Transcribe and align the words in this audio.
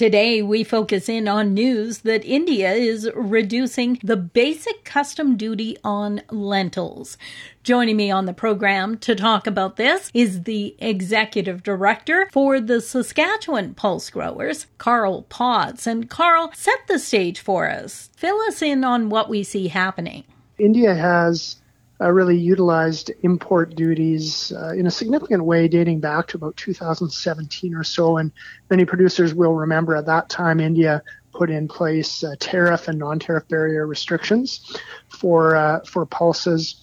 Today, 0.00 0.40
we 0.40 0.64
focus 0.64 1.10
in 1.10 1.28
on 1.28 1.52
news 1.52 1.98
that 1.98 2.24
India 2.24 2.72
is 2.72 3.10
reducing 3.14 4.00
the 4.02 4.16
basic 4.16 4.82
custom 4.82 5.36
duty 5.36 5.76
on 5.84 6.22
lentils. 6.30 7.18
Joining 7.64 7.98
me 7.98 8.10
on 8.10 8.24
the 8.24 8.32
program 8.32 8.96
to 9.00 9.14
talk 9.14 9.46
about 9.46 9.76
this 9.76 10.10
is 10.14 10.44
the 10.44 10.74
executive 10.78 11.62
director 11.62 12.30
for 12.32 12.60
the 12.60 12.80
Saskatchewan 12.80 13.74
Pulse 13.74 14.08
Growers, 14.08 14.68
Carl 14.78 15.26
Potts. 15.28 15.86
And 15.86 16.08
Carl, 16.08 16.50
set 16.54 16.78
the 16.88 16.98
stage 16.98 17.38
for 17.38 17.68
us. 17.68 18.08
Fill 18.16 18.40
us 18.48 18.62
in 18.62 18.84
on 18.84 19.10
what 19.10 19.28
we 19.28 19.42
see 19.42 19.68
happening. 19.68 20.24
India 20.58 20.94
has 20.94 21.59
uh, 22.00 22.10
really 22.10 22.36
utilized 22.36 23.10
import 23.22 23.74
duties 23.74 24.52
uh, 24.52 24.70
in 24.70 24.86
a 24.86 24.90
significant 24.90 25.44
way 25.44 25.68
dating 25.68 26.00
back 26.00 26.26
to 26.28 26.36
about 26.36 26.56
2017 26.56 27.74
or 27.74 27.84
so. 27.84 28.16
And 28.16 28.32
many 28.70 28.84
producers 28.84 29.34
will 29.34 29.54
remember 29.54 29.96
at 29.96 30.06
that 30.06 30.28
time 30.28 30.60
India 30.60 31.02
put 31.32 31.50
in 31.50 31.68
place 31.68 32.24
uh, 32.24 32.34
tariff 32.40 32.88
and 32.88 32.98
non-tariff 32.98 33.46
barrier 33.48 33.86
restrictions 33.86 34.76
for 35.08 35.56
uh, 35.56 35.80
for 35.84 36.06
pulses 36.06 36.76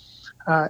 uh, 0.48 0.68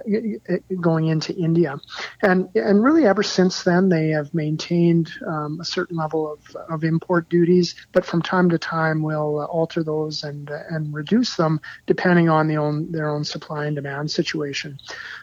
going 0.80 1.06
into 1.06 1.34
India. 1.34 1.78
And, 2.20 2.48
and 2.54 2.82
really 2.82 3.06
ever 3.06 3.22
since 3.22 3.62
then, 3.62 3.88
they 3.88 4.08
have 4.08 4.34
maintained 4.34 5.12
um, 5.26 5.60
a 5.60 5.64
certain 5.64 5.96
level 5.96 6.32
of, 6.32 6.56
of 6.68 6.84
import 6.84 7.28
duties, 7.28 7.74
but 7.92 8.04
from 8.04 8.22
time 8.22 8.50
to 8.50 8.58
time 8.58 9.02
will 9.02 9.40
uh, 9.40 9.44
alter 9.44 9.84
those 9.84 10.24
and, 10.24 10.50
uh, 10.50 10.62
and 10.68 10.92
reduce 10.92 11.36
them 11.36 11.60
depending 11.86 12.28
on 12.28 12.48
the 12.48 12.56
own, 12.56 12.90
their 12.90 13.08
own 13.08 13.24
supply 13.24 13.66
and 13.66 13.76
demand 13.76 14.10
situation. 14.10 14.78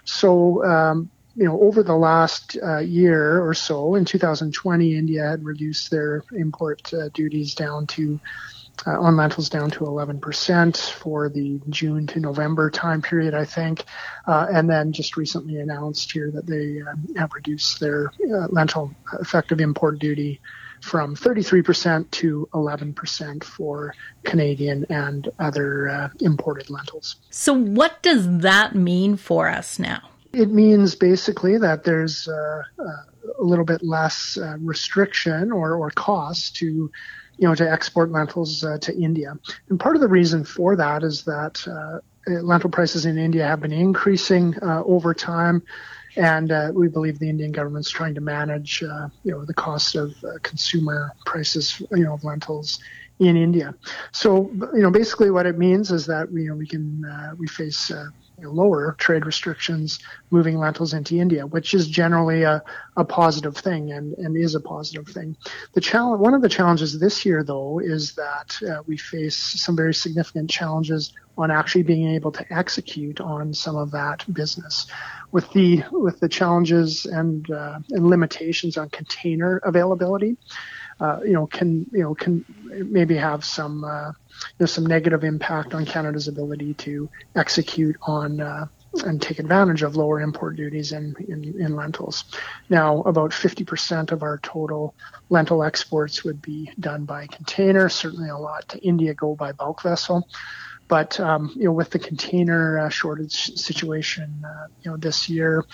So, 0.05 0.63
um, 0.63 1.09
you 1.35 1.44
know, 1.44 1.59
over 1.59 1.84
the 1.84 1.95
last 1.95 2.58
uh, 2.63 2.77
year 2.77 3.46
or 3.46 3.54
so, 3.54 3.96
in 3.96 4.05
2020, 4.05 4.96
India 4.96 5.27
had 5.30 5.43
reduced 5.43 5.91
their 5.91 6.23
import 6.32 6.93
uh, 6.93 7.09
duties 7.09 7.55
down 7.55 7.88
to 7.88 8.20
uh, 8.85 8.99
on 8.99 9.15
lentils 9.15 9.49
down 9.49 9.71
to 9.71 9.79
11% 9.81 10.91
for 10.91 11.29
the 11.29 11.59
June 11.70 12.07
to 12.07 12.20
November 12.20 12.70
time 12.70 13.01
period, 13.01 13.34
I 13.34 13.45
think. 13.45 13.84
Uh, 14.27 14.48
and 14.49 14.70
then 14.70 14.91
just 14.91 15.17
recently 15.17 15.57
announced 15.57 16.12
here 16.12 16.32
that 16.32 16.45
they 16.45 16.82
uh, 16.82 17.20
have 17.20 17.34
reduced 17.34 17.79
their 17.79 18.07
uh, 18.07 18.48
lentil 18.49 18.93
effective 19.20 19.59
import 19.59 19.99
duty 19.99 20.40
from 20.82 21.15
33% 21.15 22.12
to 22.12 22.48
11% 22.54 23.43
for 23.43 23.95
Canadian 24.23 24.85
and 24.89 25.29
other 25.39 25.89
uh, 25.89 26.10
imported 26.20 26.70
lentils. 26.70 27.15
So, 27.32 27.54
what 27.54 28.04
does 28.04 28.39
that 28.39 28.76
mean 28.76 29.17
for 29.17 29.48
us 29.48 29.79
now? 29.79 30.10
It 30.32 30.51
means 30.51 30.95
basically 30.95 31.57
that 31.57 31.85
there's 31.85 32.27
uh, 32.27 32.62
a 32.77 33.43
little 33.43 33.63
bit 33.65 33.82
less 33.84 34.37
restriction 34.60 35.51
or, 35.51 35.76
or 35.76 35.89
cost 35.91 36.57
to 36.57 36.91
you 37.38 37.48
know, 37.48 37.55
to 37.55 37.70
export 37.70 38.12
lentils 38.12 38.64
uh, 38.64 38.78
to 38.80 38.96
India. 38.96 39.34
And 39.70 39.80
part 39.80 39.96
of 39.96 40.02
the 40.02 40.08
reason 40.08 40.44
for 40.44 40.76
that 40.76 41.04
is 41.04 41.24
that 41.24 41.66
uh, 41.68 42.00
lentil 42.41 42.70
prices 42.70 43.05
in 43.05 43.18
India 43.18 43.46
have 43.46 43.62
been 43.62 43.74
increasing 43.74 44.55
uh, 44.62 44.84
over 44.86 45.14
time. 45.14 45.63
And 46.18 46.52
uh, 46.52 46.72
we 46.74 46.88
believe 46.88 47.20
the 47.20 47.30
Indian 47.30 47.52
government's 47.52 47.90
trying 47.90 48.16
to 48.16 48.22
manage, 48.22 48.82
uh, 48.82 49.10
you 49.24 49.32
know, 49.32 49.44
the 49.44 49.54
cost 49.54 49.96
of 49.96 50.16
uh, 50.24 50.38
consumer 50.44 51.12
prices, 51.26 51.82
you 51.91 52.04
know, 52.06 52.13
of 52.13 52.24
lentils 52.24 52.80
in 53.20 53.36
India. 53.36 53.76
So, 54.13 54.50
you 54.74 54.82
know, 54.82 54.91
basically 54.91 55.30
what 55.30 55.46
it 55.46 55.58
means 55.58 55.91
is 55.91 56.06
that, 56.06 56.32
you 56.32 56.50
know, 56.50 56.56
we 56.56 56.68
can, 56.68 57.04
we 57.38 57.48
face 57.48 57.91
lower 58.41 58.96
trade 59.00 59.26
restrictions 59.26 60.00
moving 60.30 60.58
lentils 60.58 60.94
into 60.94 61.16
India, 61.18 61.46
which 61.46 61.74
is 61.74 61.88
generally 61.88 62.44
a, 62.44 62.64
a 62.98 63.05
positive 63.05 63.55
thing 63.55 63.91
and, 63.91 64.14
and 64.18 64.36
is 64.36 64.56
a 64.56 64.59
positive 64.59 65.08
thing. 65.08 65.36
The 65.74 65.81
challenge, 65.81 66.19
one 66.19 66.34
of 66.34 66.41
the 66.41 66.50
challenges 66.50 67.00
this 67.00 67.25
year, 67.25 67.44
though, 67.44 67.80
is 67.80 68.13
that 68.16 68.58
uh, 68.68 68.84
we 68.86 68.97
face 68.97 69.36
some 69.36 69.75
very 69.75 69.94
significant 69.94 70.50
challenges 70.50 71.13
on 71.38 71.52
actually 71.52 71.84
being 71.84 72.09
able 72.16 72.31
to 72.31 72.53
execute 72.53 73.19
on 73.19 73.53
some 73.53 73.75
of 73.75 73.91
that 73.91 74.25
business. 74.34 74.88
With 75.31 75.51
the 75.51 75.84
with 75.91 76.19
the 76.19 76.29
challenges 76.29 77.06
and 77.06 77.50
uh, 77.51 77.79
and 77.90 78.07
limitations 78.07 78.78
on 78.78 78.90
container 78.90 79.57
availability, 79.57 80.38
uh, 81.00 81.19
you 81.23 81.33
know, 81.33 81.45
can 81.47 81.85
you 81.91 82.03
know 82.03 82.16
can 82.16 82.45
maybe 82.66 83.16
have 83.16 83.44
some 83.44 83.83
uh, 83.83 84.07
you 84.09 84.13
know, 84.61 84.66
some 84.66 84.85
negative 84.85 85.23
impact 85.23 85.73
on 85.73 85.85
Canada's 85.85 86.28
ability 86.28 86.73
to 86.75 87.09
execute 87.35 87.95
on 88.01 88.39
uh, 88.39 88.67
and 89.03 89.22
take 89.22 89.39
advantage 89.39 89.83
of 89.83 89.95
lower 89.95 90.22
import 90.22 90.56
duties 90.56 90.91
in, 90.94 91.16
in, 91.28 91.44
in, 91.59 91.75
lentils. 91.75 92.23
Now, 92.69 93.01
about 93.01 93.31
50% 93.31 94.11
of 94.11 94.23
our 94.23 94.38
total 94.38 94.95
lentil 95.29 95.63
exports 95.63 96.23
would 96.23 96.41
be 96.41 96.72
done 96.79 97.06
by 97.06 97.27
container. 97.27 97.89
Certainly, 97.89 98.29
a 98.29 98.38
lot 98.38 98.69
to 98.69 98.79
India 98.79 99.13
go 99.13 99.35
by 99.35 99.51
bulk 99.51 99.81
vessel. 99.81 100.27
But 100.88 101.19
um, 101.19 101.51
you 101.56 101.66
know, 101.66 101.72
with 101.72 101.90
the 101.90 102.00
container 102.00 102.79
uh, 102.79 102.90
shortage 102.90 103.56
situation, 103.56 104.44
uh, 104.46 104.68
you 104.81 104.91
know, 104.91 104.97
this 104.97 105.28
year, 105.29 105.66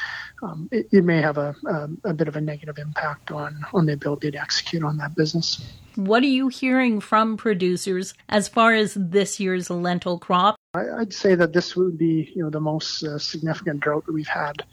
um, 0.42 0.70
it, 0.72 0.88
it, 0.92 1.04
may 1.04 1.22
have 1.22 1.38
a, 1.38 1.54
a, 1.66 1.90
a, 2.06 2.14
bit 2.14 2.30
of 2.30 2.38
a 2.38 2.42
negative 2.42 2.78
impact 2.78 3.30
on 3.30 3.66
on 3.74 3.86
the 3.86 3.94
ability 3.94 4.32
to 4.32 4.42
execute 4.42 4.84
on 4.84 4.98
that 4.98 5.14
business. 5.16 5.62
What 5.96 6.24
are 6.24 6.28
you 6.28 6.48
hearing 6.48 7.02
from 7.02 7.36
producers 7.36 8.14
as 8.30 8.48
far 8.48 8.74
as 8.74 8.94
this 8.94 9.40
year's 9.40 9.70
lentil 9.70 10.18
crop? 10.18 10.56
I, 10.74 10.84
would 11.00 11.14
say 11.14 11.36
that 11.36 11.52
this 11.52 11.76
would 11.76 11.98
be, 11.98 12.32
you 12.34 12.44
know, 12.44 12.50
the 12.50 12.62
most 12.62 13.04
uh, 13.04 13.20
significant 13.20 13.82
drought 13.82 14.06
that 14.06 14.14
we've 14.14 14.28
had. 14.28 14.64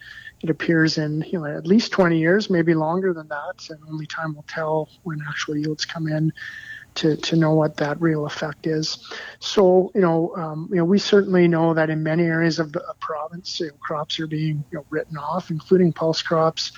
It 0.40 0.50
appears 0.50 0.98
in, 0.98 1.22
you 1.22 1.40
know, 1.40 1.46
at 1.46 1.66
least 1.66 1.90
20 1.90 2.16
years, 2.16 2.48
maybe 2.48 2.74
longer 2.74 3.12
than 3.12 3.26
that, 3.26 3.68
and 3.70 3.80
only 3.90 4.06
time 4.06 4.36
will 4.36 4.44
tell 4.46 4.88
when 5.02 5.18
actual 5.28 5.56
yields 5.56 5.84
come 5.84 6.06
in 6.06 6.32
to, 6.98 7.16
to 7.16 7.36
know 7.36 7.54
what 7.54 7.76
that 7.76 8.00
real 8.00 8.26
effect 8.26 8.66
is. 8.66 9.08
So, 9.38 9.90
you 9.94 10.00
know, 10.00 10.34
um, 10.36 10.68
you 10.70 10.76
know, 10.76 10.84
we 10.84 10.98
certainly 10.98 11.48
know 11.48 11.74
that 11.74 11.90
in 11.90 12.02
many 12.02 12.24
areas 12.24 12.58
of 12.58 12.72
the 12.72 12.82
province, 13.00 13.60
you 13.60 13.68
know, 13.68 13.74
crops 13.80 14.18
are 14.20 14.26
being 14.26 14.64
you 14.70 14.78
know, 14.78 14.86
written 14.90 15.16
off, 15.16 15.50
including 15.50 15.92
pulse 15.92 16.22
crops, 16.22 16.72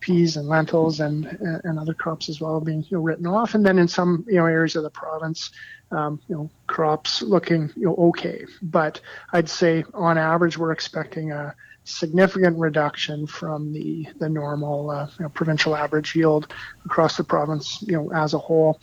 peas 0.00 0.36
and 0.36 0.46
lentils 0.46 1.00
and 1.00 1.24
and 1.64 1.78
other 1.78 1.94
crops 1.94 2.28
as 2.28 2.40
well 2.40 2.60
being 2.60 2.82
you 2.90 2.96
know, 2.96 3.02
written 3.02 3.26
off. 3.26 3.54
And 3.54 3.64
then 3.64 3.78
in 3.78 3.88
some 3.88 4.24
you 4.28 4.36
know 4.36 4.46
areas 4.46 4.76
of 4.76 4.82
the 4.82 4.90
province, 4.90 5.50
um, 5.90 6.20
you 6.28 6.34
know, 6.34 6.50
crops 6.66 7.22
looking 7.22 7.70
you 7.76 7.86
know 7.86 7.96
okay. 8.08 8.44
But 8.62 9.00
I'd 9.32 9.48
say 9.48 9.84
on 9.94 10.18
average, 10.18 10.58
we're 10.58 10.72
expecting 10.72 11.32
a 11.32 11.54
significant 11.84 12.58
reduction 12.58 13.26
from 13.26 13.72
the 13.72 14.06
the 14.18 14.28
normal 14.28 14.90
uh, 14.90 15.08
you 15.18 15.24
know, 15.24 15.28
provincial 15.28 15.74
average 15.76 16.14
yield 16.14 16.52
across 16.84 17.16
the 17.16 17.24
province, 17.24 17.82
you 17.82 17.92
know, 17.92 18.10
as 18.12 18.34
a 18.34 18.38
whole 18.38 18.80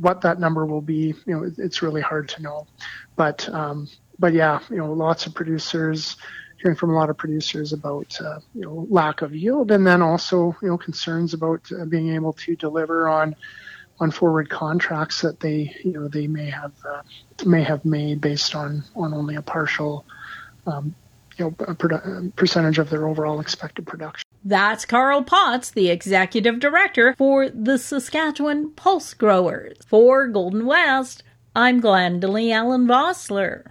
what 0.00 0.22
that 0.22 0.40
number 0.40 0.66
will 0.66 0.80
be, 0.80 1.14
you 1.26 1.34
know, 1.34 1.50
it's 1.58 1.82
really 1.82 2.00
hard 2.00 2.28
to 2.30 2.42
know. 2.42 2.66
But 3.16 3.48
um, 3.50 3.88
but 4.18 4.32
yeah, 4.32 4.60
you 4.70 4.78
know, 4.78 4.92
lots 4.92 5.26
of 5.26 5.34
producers 5.34 6.16
hearing 6.62 6.76
from 6.76 6.90
a 6.90 6.94
lot 6.94 7.10
of 7.10 7.18
producers 7.18 7.72
about 7.72 8.16
uh, 8.20 8.40
you 8.54 8.62
know 8.62 8.86
lack 8.90 9.22
of 9.22 9.34
yield, 9.34 9.70
and 9.70 9.86
then 9.86 10.02
also 10.02 10.56
you 10.62 10.68
know 10.68 10.78
concerns 10.78 11.34
about 11.34 11.60
uh, 11.78 11.84
being 11.84 12.14
able 12.14 12.32
to 12.34 12.56
deliver 12.56 13.08
on 13.08 13.36
on 14.00 14.10
forward 14.10 14.48
contracts 14.48 15.22
that 15.22 15.40
they 15.40 15.74
you 15.84 15.92
know 15.92 16.08
they 16.08 16.26
may 16.26 16.50
have 16.50 16.72
uh, 16.88 17.02
may 17.46 17.62
have 17.62 17.84
made 17.84 18.20
based 18.20 18.54
on 18.54 18.84
on 18.96 19.14
only 19.14 19.36
a 19.36 19.42
partial 19.42 20.06
um, 20.66 20.94
you 21.38 21.46
know 21.46 21.54
a 21.66 21.74
produ- 21.74 22.34
percentage 22.36 22.78
of 22.78 22.90
their 22.90 23.08
overall 23.08 23.40
expected 23.40 23.86
production. 23.86 24.29
That's 24.42 24.86
Carl 24.86 25.22
Potts, 25.22 25.70
the 25.70 25.90
executive 25.90 26.60
director 26.60 27.14
for 27.18 27.50
the 27.50 27.76
Saskatchewan 27.76 28.70
Pulse 28.70 29.12
Growers. 29.12 29.76
For 29.86 30.28
Golden 30.28 30.64
West, 30.64 31.22
I'm 31.54 31.82
Glendalee 31.82 32.50
Allen 32.50 32.86
Vossler. 32.86 33.64